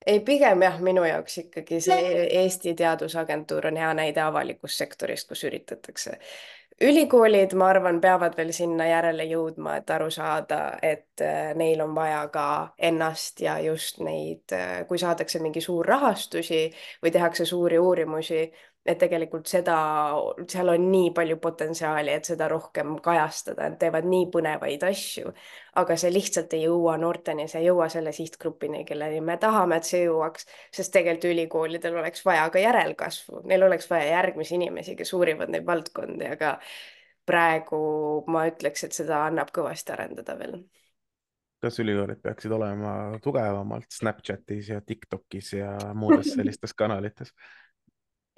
ei, 0.05 0.19
pigem 0.25 0.65
jah, 0.67 0.79
minu 0.83 1.05
jaoks 1.07 1.37
ikkagi 1.45 1.81
see 1.83 2.15
Eesti 2.43 2.73
Teadusagentuur 2.75 3.71
on 3.71 3.77
hea 3.79 3.93
näide 3.97 4.23
avalikust 4.25 4.83
sektorist, 4.83 5.29
kus 5.29 5.45
üritatakse 5.47 6.17
ülikoolid, 6.81 7.53
ma 7.53 7.67
arvan, 7.73 7.99
peavad 8.01 8.35
veel 8.37 8.51
sinna 8.55 8.87
järele 8.89 9.25
jõudma, 9.29 9.75
et 9.81 9.89
aru 9.93 10.09
saada, 10.13 10.61
et 10.81 11.21
äh, 11.21 11.51
neil 11.57 11.81
on 11.83 11.95
vaja 11.95 12.23
ka 12.33 12.47
ennast 12.77 13.41
ja 13.41 13.57
just 13.61 14.01
neid, 14.01 14.45
äh, 14.55 14.81
kui 14.87 15.01
saadakse 15.01 15.41
mingi 15.43 15.61
suur 15.61 15.85
rahastusi 15.87 16.63
või 17.03 17.13
tehakse 17.13 17.45
suuri 17.45 17.79
uurimusi 17.79 18.45
et 18.85 18.97
tegelikult 18.97 19.45
seda, 19.49 19.75
seal 20.49 20.71
on 20.73 20.87
nii 20.91 21.11
palju 21.13 21.37
potentsiaali, 21.41 22.13
et 22.17 22.25
seda 22.31 22.47
rohkem 22.49 22.95
kajastada, 23.03 23.67
et 23.67 23.77
teevad 23.81 24.07
nii 24.09 24.25
põnevaid 24.33 24.85
asju, 24.87 25.33
aga 25.81 25.97
see 26.01 26.09
lihtsalt 26.13 26.55
ei 26.57 26.65
jõua 26.65 26.95
noorteni, 27.01 27.45
see 27.51 27.61
ei 27.61 27.69
jõua 27.69 27.89
selle 27.93 28.13
sihtgrupini, 28.15 28.83
kelleni 28.87 29.21
me 29.25 29.37
tahame, 29.41 29.77
et 29.77 29.89
see 29.89 30.03
jõuaks, 30.07 30.49
sest 30.73 30.93
tegelikult 30.97 31.29
ülikoolidel 31.31 32.01
oleks 32.01 32.25
vaja 32.25 32.49
ka 32.49 32.63
järelkasvu, 32.63 33.45
neil 33.51 33.69
oleks 33.69 33.89
vaja 33.91 34.09
järgmisi 34.17 34.57
inimesi, 34.57 34.97
kes 34.97 35.13
uurivad 35.13 35.53
neid 35.53 35.67
valdkondi, 35.67 36.33
aga 36.33 36.57
praegu 37.29 37.81
ma 38.33 38.47
ütleks, 38.49 38.87
et 38.87 38.97
seda 38.97 39.25
annab 39.27 39.53
kõvasti 39.53 39.93
arendada 39.93 40.37
veel 40.41 40.63
kas 41.61 41.77
ülikoolid 41.77 42.17
peaksid 42.25 42.51
olema 42.55 43.19
tugevamalt 43.21 43.85
Snapchatis 43.93 44.71
ja 44.71 44.79
Tiktokis 44.81 45.51
ja 45.53 45.75
muudes 45.93 46.31
sellistes 46.33 46.73
kanalites? 46.73 47.29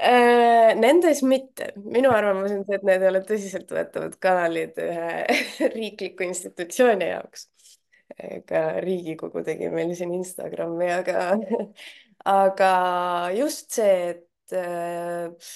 Äh, 0.03 0.73
nendes 0.75 1.21
mitte, 1.23 1.69
minu 1.79 2.09
arvamus 2.11 2.51
on 2.51 2.65
see, 2.67 2.75
et 2.75 2.83
need 2.87 3.03
ei 3.05 3.07
ole 3.07 3.21
tõsiseltvõetavad 3.27 4.17
kanalid 4.23 4.79
ühe 4.83 5.37
riikliku 5.77 6.25
institutsiooni 6.27 7.07
jaoks. 7.13 7.47
ka 8.49 8.63
Riigikogu 8.83 9.41
tegi 9.47 9.69
meil 9.71 9.93
siin 9.95 10.11
Instagrami, 10.17 10.89
aga, 10.91 11.21
aga 12.33 12.71
just 13.37 13.71
see, 13.79 14.11
et 14.11 14.57
äh, 14.59 15.53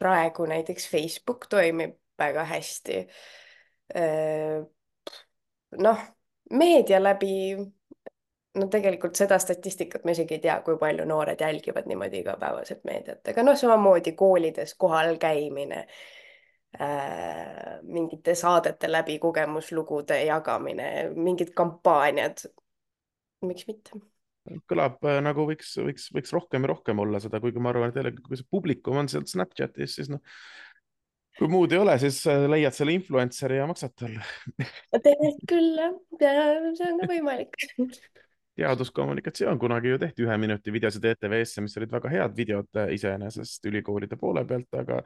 praegu 0.00 0.48
näiteks 0.48 0.88
Facebook 0.88 1.44
toimib 1.52 1.98
väga 2.20 2.46
hästi. 2.48 3.02
Äh, 3.92 4.64
noh, 5.84 6.08
meedia 6.50 7.02
läbi 7.02 7.34
no 8.58 8.66
tegelikult 8.70 9.18
seda 9.18 9.38
statistikat 9.42 10.04
ma 10.04 10.14
isegi 10.14 10.36
ei 10.38 10.44
tea, 10.46 10.56
kui 10.66 10.78
palju 10.78 11.06
noored 11.08 11.40
jälgivad 11.40 11.86
niimoodi 11.90 12.22
igapäevaselt 12.24 12.82
meediat, 12.88 13.22
aga 13.32 13.44
noh, 13.46 13.58
samamoodi 13.58 14.14
koolides 14.18 14.74
kohal 14.80 15.16
käimine 15.22 15.84
äh,, 16.80 17.78
mingite 17.82 18.34
saadete 18.38 18.90
läbi 18.90 19.18
kogemuslugude 19.22 20.22
jagamine, 20.24 21.10
mingid 21.14 21.54
kampaaniad. 21.54 22.46
miks 23.46 23.68
mitte? 23.68 24.00
kõlab 24.70 25.04
äh, 25.06 25.20
nagu 25.22 25.44
võiks, 25.46 25.76
võiks, 25.78 26.08
võiks 26.14 26.32
rohkem 26.34 26.64
ja 26.64 26.72
rohkem 26.72 26.98
olla 26.98 27.20
seda, 27.22 27.38
kuigi 27.42 27.62
ma 27.62 27.70
arvan, 27.70 27.92
et 27.92 28.00
jällegi, 28.00 28.24
kui 28.24 28.40
see 28.40 28.48
publikum 28.50 28.98
on 28.98 29.08
seal 29.12 29.26
Snapchatis, 29.28 29.94
siis 29.98 30.08
noh, 30.10 30.22
kui 31.38 31.48
muud 31.52 31.70
ei 31.72 31.78
ole, 31.78 31.94
siis 32.02 32.18
äh, 32.26 32.48
leiad 32.50 32.74
selle 32.74 32.96
influencer'i 32.96 33.60
ja 33.60 33.68
maksad 33.70 33.94
talle 34.00 34.24
tegelikult 34.96 35.44
küll 35.52 35.78
jah, 35.78 36.72
see 36.74 36.88
on 36.88 37.04
ka 37.04 37.10
võimalik 37.12 37.60
teaduskommunikatsioon, 38.60 39.58
kunagi 39.60 39.94
ju 39.94 40.00
tehti 40.00 40.26
ühe 40.26 40.36
minuti 40.40 40.74
videosid 40.74 41.06
ETV-sse, 41.12 41.64
mis 41.64 41.76
olid 41.80 41.92
väga 41.92 42.12
head 42.12 42.36
videod 42.36 42.80
äh, 42.80 42.92
iseenesest 42.96 43.70
ülikoolide 43.70 44.18
poole 44.20 44.44
pealt, 44.48 44.68
aga 44.80 45.00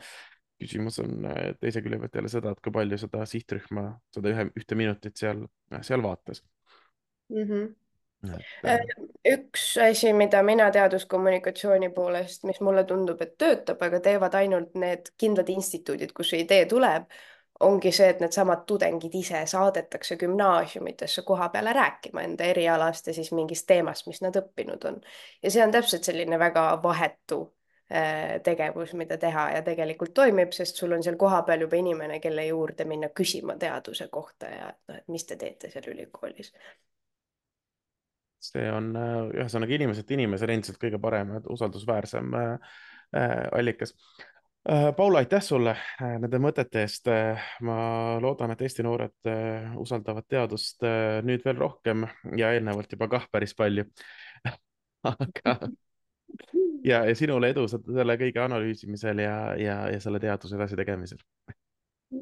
küsimus 0.60 1.00
on 1.02 1.30
äh, 1.30 1.52
teise 1.60 1.82
külje 1.84 2.00
pealt 2.02 2.20
jälle 2.20 2.32
seda, 2.32 2.54
et 2.54 2.64
kui 2.64 2.74
palju 2.74 2.98
seda 3.00 3.24
sihtrühma, 3.28 3.88
seda 4.14 4.34
ühe, 4.34 4.50
ühte 4.58 4.78
minutit 4.78 5.16
seal, 5.20 5.46
seal 5.82 6.04
vaatas 6.04 6.44
mm. 7.32 7.48
-hmm 7.48 7.72
üks 9.28 9.64
asi, 9.84 10.12
mida 10.16 10.42
mina 10.42 10.70
teaduskommunikatsiooni 10.72 11.90
poolest, 11.92 12.44
mis 12.48 12.60
mulle 12.64 12.84
tundub, 12.88 13.20
et 13.20 13.36
töötab, 13.38 13.82
aga 13.84 14.00
teevad 14.00 14.36
ainult 14.38 14.74
need 14.80 15.10
kindlad 15.20 15.50
instituudid, 15.52 16.14
kus 16.16 16.32
see 16.32 16.44
idee 16.44 16.64
tuleb, 16.70 17.04
ongi 17.60 17.92
see, 17.92 18.08
et 18.10 18.20
needsamad 18.22 18.64
tudengid 18.66 19.14
ise 19.14 19.44
saadetakse 19.46 20.16
gümnaasiumitesse 20.16 21.22
koha 21.22 21.48
peale 21.48 21.72
rääkima 21.72 22.22
enda 22.26 22.44
erialast 22.44 23.06
ja 23.06 23.14
siis 23.14 23.32
mingist 23.32 23.66
teemast, 23.66 24.06
mis 24.06 24.22
nad 24.22 24.36
õppinud 24.36 24.86
on. 24.88 25.00
ja 25.42 25.50
see 25.50 25.62
on 25.64 25.72
täpselt 25.72 26.04
selline 26.04 26.38
väga 26.38 26.64
vahetu 26.82 27.40
äh, 27.92 28.40
tegevus, 28.42 28.94
mida 28.98 29.18
teha 29.18 29.50
ja 29.56 29.62
tegelikult 29.62 30.14
toimib, 30.14 30.52
sest 30.52 30.82
sul 30.82 30.96
on 30.96 31.02
seal 31.02 31.16
kohapeal 31.20 31.66
juba 31.66 31.78
inimene, 31.78 32.18
kelle 32.20 32.46
juurde 32.46 32.88
minna 32.90 33.12
küsima 33.14 33.58
teaduse 33.60 34.08
kohta 34.08 34.50
ja 34.50 34.72
noh, 34.88 34.98
et 34.98 35.08
mis 35.08 35.26
te 35.26 35.36
teete 35.36 35.70
seal 35.70 35.92
ülikoolis. 35.94 36.52
see 38.44 38.66
on 38.72 38.90
äh, 38.98 39.16
ühesõnaga 39.38 39.78
inimeselt 39.78 40.10
inimesele 40.10 40.58
endiselt 40.58 40.82
kõige 40.82 40.98
parem, 41.00 41.38
usaldusväärsem 41.54 42.34
äh, 42.34 42.74
allikas 43.52 43.94
Äh, 44.70 44.94
Paula, 44.96 45.18
aitäh 45.18 45.42
sulle 45.44 45.74
äh, 46.00 46.14
nende 46.16 46.38
mõtete 46.40 46.80
eest. 46.80 47.08
Äh, 47.12 47.40
ma 47.60 47.76
loodan, 48.24 48.54
et 48.54 48.62
Eesti 48.64 48.84
noored 48.86 49.28
usaldavad 49.76 50.24
teadust 50.24 50.86
nüüd 51.26 51.44
veel 51.44 51.58
rohkem 51.60 52.06
ja 52.40 52.54
eelnevalt 52.56 52.92
juba 52.96 53.10
kah 53.12 53.26
päris 53.32 53.52
palju 53.58 53.84
aga 55.10 55.58
ja, 56.90 57.02
ja 57.04 57.12
sinule 57.18 57.52
edu 57.52 57.66
selle 57.68 58.16
kõige 58.20 58.40
analüüsimisel 58.44 59.20
ja, 59.26 59.36
ja, 59.60 59.76
ja 59.92 60.00
selle 60.00 60.22
teaduse 60.22 60.56
edasi 60.56 60.80
tegemisel. 60.80 61.20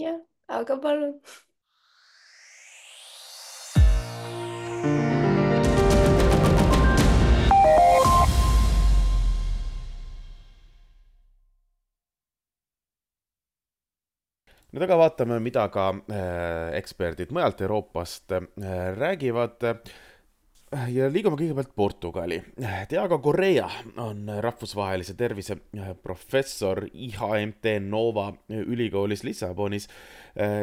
jah, 0.03 0.19
aga 0.51 0.81
palun 0.83 1.15
nüüd 14.73 14.87
aga 14.87 14.97
vaatame, 14.97 15.37
mida 15.45 15.67
ka 15.73 15.91
eksperdid 16.79 17.33
mujalt 17.33 17.61
Euroopast 17.61 18.33
räägivad 18.99 19.61
ja 20.89 21.09
liigume 21.13 21.37
kõigepealt 21.37 21.75
Portugali. 21.77 22.39
Diego 22.89 23.19
Correa 23.21 23.67
on 24.01 24.25
rahvusvahelise 24.41 25.13
tervise 25.19 25.59
professor 26.01 26.81
IHMT 26.89 27.75
Nova 27.85 28.31
ülikoolis 28.49 29.21
Lissabonis 29.29 29.91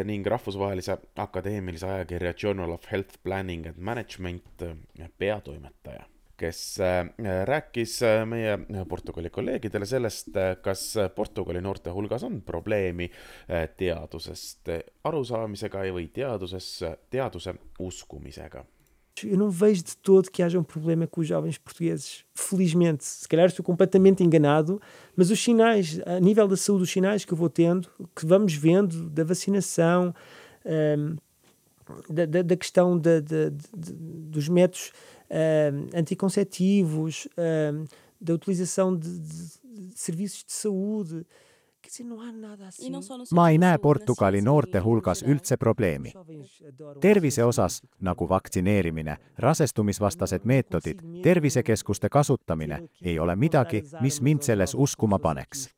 ning 0.10 0.26
rahvusvahelise 0.26 0.98
akadeemilise 1.22 1.86
ajakirja 1.86 2.34
Journal 2.34 2.74
of 2.74 2.90
Health 2.90 3.22
Planning 3.24 3.70
and 3.70 3.78
Management 3.78 4.66
peatoimetaja, 5.22 6.10
kes 6.40 6.64
eh, 6.80 7.12
rääkis 7.50 8.00
meie 8.30 8.58
Portugali 8.90 9.32
kolleegidele 9.34 9.88
sellest, 9.90 10.34
kas 10.64 10.88
Portugali 11.16 11.62
noorte 11.62 11.94
hulgas 11.94 12.26
on 12.28 12.42
probleemi 12.46 13.10
teadusest 13.78 14.74
arusaamisega 15.04 15.86
või 15.94 16.10
teaduse 16.16 17.56
uskumisega 17.80 18.66
Eu 19.26 19.38
não 19.38 19.50
vejo 19.50 19.84
de 19.84 19.98
todo 19.98 20.32
que 20.32 20.42
haja 20.42 20.60
um 20.60 20.64
problema 20.64 21.08
com 21.08 21.22
os 21.22 21.28
jovens 21.28 21.58
portugueses. 21.58 22.24
Felizmente, 22.34 23.04
se 23.04 23.28
calhar 23.28 23.48
estou 23.48 23.64
completamente 23.64 24.24
enganado, 24.24 24.82
mas 25.16 25.30
os 25.30 25.42
sinais, 25.42 26.00
a 26.06 26.20
nível 26.20 26.48
da 26.48 26.56
saúde, 26.56 26.84
os 26.84 26.92
sinais 26.92 27.26
que 27.26 27.34
eu 27.34 27.38
vou 27.38 27.50
tendo, 27.50 27.90
que 28.16 28.26
vamos 28.26 28.54
vendo 28.54 29.10
da 29.10 29.24
vacinação, 29.24 30.14
um, 30.66 31.16
da, 32.10 32.26
da, 32.26 32.42
da, 32.42 32.56
questão 32.56 32.98
de, 32.98 33.22
de, 33.22 33.50
de, 33.50 33.94
dos 34.30 34.50
métodos 34.50 34.92
um, 35.30 35.98
anticonceptivos, 35.98 37.28
um, 37.38 37.86
da 38.20 38.34
utilização 38.34 38.96
de, 38.96 39.10
serviços 39.96 40.44
de 40.46 40.54
saúde, 40.54 41.26
ma 43.32 43.50
ei 43.50 43.58
näe 43.58 43.78
Portugali 43.80 44.42
noorte 44.42 44.80
hulgas 44.80 45.24
üldse 45.24 45.58
probleemi. 45.58 46.12
tervise 47.02 47.44
osas, 47.44 47.82
nagu 48.00 48.30
vaktsineerimine, 48.30 49.18
rasestumisvastased 49.38 50.42
meetodid, 50.44 51.02
tervisekeskuste 51.24 52.10
kasutamine, 52.10 52.90
ei 53.02 53.20
ole 53.20 53.36
midagi, 53.36 53.84
mis 54.02 54.22
mind 54.22 54.42
selles 54.42 54.76
uskuma 54.76 55.20
paneks. 55.20 55.70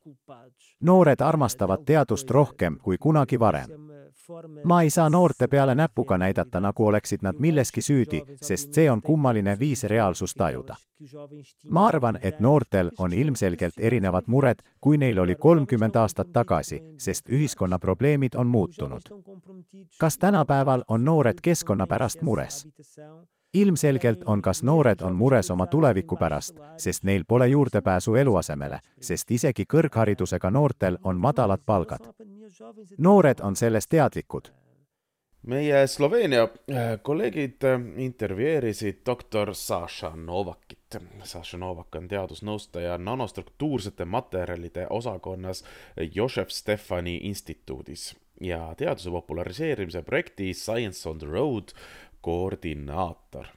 noored 0.82 1.22
armastavad 1.22 1.86
teadust 1.86 2.30
rohkem 2.30 2.77
kui 2.82 2.98
kunagi 2.98 3.39
varem 3.39 3.90
ma 4.63 4.82
ei 4.82 4.90
saa 4.90 5.10
noorte 5.10 5.48
peale 5.48 5.75
näpuga 5.75 6.18
näidata, 6.18 6.60
nagu 6.60 6.86
oleksid 6.86 7.20
nad 7.22 7.36
milleski 7.40 7.82
süüdi, 7.82 8.22
sest 8.42 8.74
see 8.74 8.92
on 8.92 9.01
kummaline 9.01 9.60
viis 9.60 9.84
reaalsust 9.84 10.38
tajuda. 10.38 10.75
ma 11.70 11.88
arvan, 11.88 12.20
et 12.22 12.40
noortel 12.40 12.92
on 12.98 13.13
ilmselgelt 13.13 13.74
erinevad 13.78 14.24
mured, 14.28 14.60
kui 14.82 14.98
neil 14.98 15.20
oli 15.20 15.36
kolmkümmend 15.36 15.96
aastat 15.96 16.32
tagasi, 16.34 16.82
sest 16.98 17.30
ühiskonna 17.30 17.80
probleemid 17.80 18.36
on 18.36 18.48
muutunud. 18.48 19.01
kas 20.00 20.18
tänapäeval 20.18 20.84
on 20.88 21.06
noored 21.06 21.42
keskkonna 21.42 21.88
pärast 21.88 22.22
mures? 22.22 22.68
Ilmselgelt 23.53 24.24
on 24.25 24.41
kas 24.41 24.63
noored 24.63 25.01
on 25.01 25.15
mures 25.15 25.51
oma 25.51 25.67
tuleviku 25.67 26.15
pärast, 26.17 26.55
sest 26.77 27.03
neil 27.03 27.24
pole 27.27 27.48
juurdepääsu 27.48 28.15
eluasemele, 28.15 28.79
sest 29.01 29.31
isegi 29.31 29.65
kõrgharidusega 29.74 30.51
noortel 30.51 30.98
on 31.03 31.17
madalad 31.20 31.62
palgad. 31.65 32.08
noored 32.98 33.39
on 33.39 33.55
sellest 33.55 33.89
teadlikud. 33.89 34.51
meie 35.48 35.88
Sloveenia 35.88 36.43
äh, 36.43 37.01
kolleegid 37.01 37.63
äh, 37.63 37.81
intervjueerisid 37.98 39.01
doktor 39.05 39.55
Saša 39.55 40.15
Novakit. 40.15 40.98
Saša 41.24 41.58
Novak 41.58 41.96
on 41.96 42.08
teadusnõustaja 42.08 42.98
nanostruktuursete 42.98 44.05
materjalide 44.05 44.88
osakonnas 44.89 45.63
Jožef 46.15 46.50
Stefani 46.50 47.20
instituudis 47.24 48.16
ja 48.42 48.74
teaduse 48.77 49.09
populariseerimise 49.09 50.01
projekti 50.01 50.53
Science 50.53 51.09
on 51.09 51.18
the 51.18 51.27
Road 51.27 51.74
koordinator. 52.22 53.48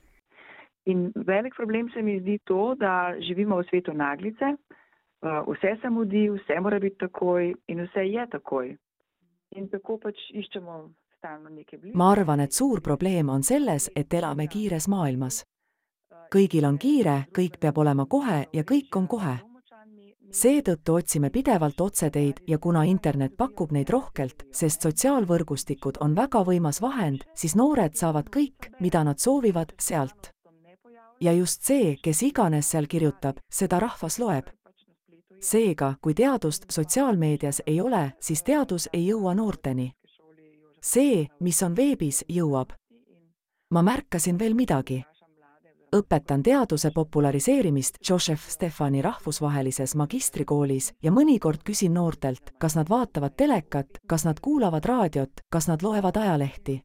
In 0.84 1.12
velik 1.26 1.54
problem 1.56 1.88
se 1.94 2.02
mi 2.02 2.18
zdi 2.20 2.38
to, 2.44 2.74
da 2.74 3.14
živimo 3.20 3.56
v 3.56 3.68
svetu 3.68 3.92
naglice, 3.92 4.44
eh, 4.44 5.40
vse 5.48 5.76
se 5.82 5.90
mudi, 5.90 6.28
vse 6.30 6.60
mora 6.60 6.78
biti 6.78 6.96
takoj 7.06 7.54
in 7.68 7.86
vse 7.86 8.04
je 8.08 8.26
takoj. 8.30 8.76
In 9.56 9.68
tako 9.68 9.98
pač 9.98 10.18
iščemo 10.34 10.90
stalno 11.16 11.48
neke 11.48 11.78
bližnje. 11.78 11.96
ma 11.96 12.10
arvan, 12.12 12.40
et 12.40 12.52
suur 12.52 12.80
probleem 12.82 13.28
on 13.28 13.42
selles, 13.42 13.90
et 13.96 14.14
elame 14.14 14.46
kiires 14.48 14.88
maailmas. 14.88 15.44
kõigil 16.34 16.64
on 16.66 16.78
kiire, 16.78 17.26
kõik 17.32 17.60
peab 17.60 17.78
olema 17.78 18.06
kohe 18.06 18.46
ja 18.52 18.62
kõik 18.62 18.96
on 18.96 19.06
kohe 19.06 19.53
seetõttu 20.34 20.96
otsime 20.98 21.30
pidevalt 21.30 21.80
otseteid 21.80 22.42
ja 22.48 22.58
kuna 22.58 22.82
internet 22.90 23.36
pakub 23.36 23.72
neid 23.72 23.90
rohkelt, 23.90 24.42
sest 24.52 24.82
sotsiaalvõrgustikud 24.82 26.00
on 26.02 26.16
väga 26.16 26.42
võimas 26.46 26.80
vahend, 26.82 27.22
siis 27.34 27.54
noored 27.54 27.94
saavad 27.94 28.30
kõik, 28.34 28.70
mida 28.80 29.04
nad 29.04 29.18
soovivad, 29.18 29.74
sealt. 29.78 30.32
ja 31.20 31.32
just 31.32 31.62
see, 31.62 31.96
kes 32.02 32.22
iganes 32.22 32.70
seal 32.70 32.86
kirjutab, 32.86 33.38
seda 33.50 33.78
rahvas 33.80 34.18
loeb. 34.18 34.50
seega, 35.40 35.94
kui 36.02 36.14
teadust 36.14 36.64
sotsiaalmeedias 36.70 37.62
ei 37.66 37.80
ole, 37.80 38.12
siis 38.20 38.42
teadus 38.42 38.88
ei 38.92 39.06
jõua 39.06 39.34
noorteni. 39.34 39.92
see, 40.82 41.28
mis 41.40 41.62
on 41.62 41.76
veebis, 41.76 42.24
jõuab. 42.28 42.72
ma 43.70 43.82
märkasin 43.82 44.38
veel 44.38 44.54
midagi 44.54 45.04
õpetan 45.94 46.42
teaduse 46.42 46.90
populariseerimist 46.90 47.96
Joseph 48.08 48.48
Stefani 48.48 49.02
rahvusvahelises 49.02 49.94
magistrikoolis 49.94 50.92
ja 51.02 51.12
mõnikord 51.12 51.62
küsin 51.64 51.94
noortelt, 51.94 52.54
kas 52.58 52.74
nad 52.76 52.90
vaatavad 52.90 53.36
telekat, 53.36 54.00
kas 54.06 54.24
nad 54.24 54.40
kuulavad 54.42 54.84
raadiot, 54.84 55.44
kas 55.50 55.68
nad 55.68 55.82
loevad 55.82 56.16
ajalehti. 56.16 56.82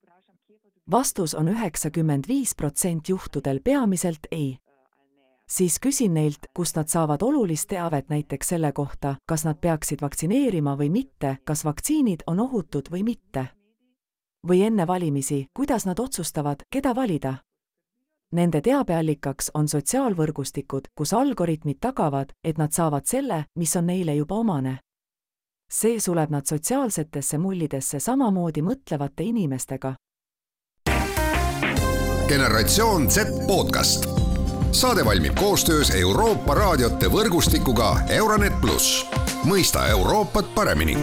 vastus 0.91 1.35
on 1.35 1.47
üheksakümmend 1.47 2.27
viis 2.27 2.55
protsent 2.55 3.09
juhtudel 3.09 3.59
peamiselt 3.63 4.27
ei. 4.31 4.57
siis 5.49 5.79
küsin 5.79 6.13
neilt, 6.13 6.47
kust 6.53 6.75
nad 6.75 6.87
saavad 6.87 7.21
olulist 7.21 7.67
teavet 7.67 8.09
näiteks 8.09 8.47
selle 8.47 8.71
kohta, 8.71 9.15
kas 9.25 9.45
nad 9.45 9.57
peaksid 9.61 10.01
vaktsineerima 10.01 10.77
või 10.77 10.89
mitte, 10.89 11.37
kas 11.45 11.65
vaktsiinid 11.65 12.23
on 12.27 12.39
ohutud 12.39 12.91
või 12.91 13.03
mitte. 13.03 13.47
või 14.47 14.63
enne 14.63 14.87
valimisi, 14.87 15.47
kuidas 15.53 15.85
nad 15.85 15.99
otsustavad, 15.99 16.63
keda 16.71 16.95
valida 16.95 17.48
Nende 18.29 18.61
teabeallikaks 18.61 19.47
on 19.57 19.65
sotsiaalvõrgustikud, 19.67 20.91
kus 20.97 21.13
algoritmid 21.17 21.79
tagavad, 21.81 22.35
et 22.45 22.59
nad 22.61 22.69
saavad 22.69 23.07
selle, 23.09 23.45
mis 23.57 23.73
on 23.75 23.89
neile 23.89 24.13
juba 24.15 24.35
omane. 24.35 24.79
see 25.71 25.99
suleb 25.99 26.29
nad 26.29 26.45
sotsiaalsetesse 26.45 27.37
mullidesse 27.37 27.99
samamoodi 27.99 28.61
mõtlevate 28.61 29.23
inimestega. 29.23 29.95
generatsioon 32.27 33.11
Z 33.11 33.17
podcast. 33.47 34.05
saade 34.71 35.05
valmib 35.05 35.35
koostöös 35.35 35.95
Euroopa 35.95 36.53
raadiote 36.53 37.07
võrgustikuga 37.07 37.97
Euronet 38.09 38.61
pluss, 38.61 39.05
mõista 39.43 39.87
Euroopat 39.87 40.55
paremini 40.55 40.97